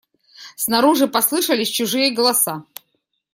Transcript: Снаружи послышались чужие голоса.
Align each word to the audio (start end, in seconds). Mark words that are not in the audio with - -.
Снаружи 0.55 1.07
послышались 1.07 1.69
чужие 1.69 2.11
голоса. 2.11 2.63